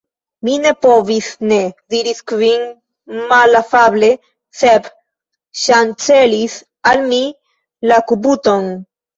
[0.47, 1.59] "Mi ne povis ne,"
[1.93, 2.63] diris Kvin
[3.33, 4.09] malafable.
[4.63, 4.89] "Sep
[5.65, 6.59] ŝancelis
[6.95, 7.21] al mi
[7.93, 8.69] la kubuton."